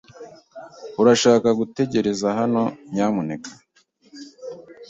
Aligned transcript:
Urashaka 1.01 1.49
gutegereza 1.59 2.27
hano, 2.39 2.63
nyamuneka? 2.93 3.51